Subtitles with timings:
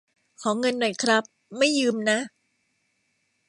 [0.41, 1.23] ขอเงินหน่อยครับ
[1.57, 2.19] ไม่ยืมนะ